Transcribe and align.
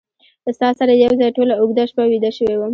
ستا 0.55 0.69
سره 0.79 0.91
یو 1.03 1.11
ځای 1.19 1.29
ټوله 1.37 1.53
اوږده 1.57 1.83
شپه 1.89 2.03
ویده 2.11 2.31
شوی 2.37 2.55
وم 2.57 2.69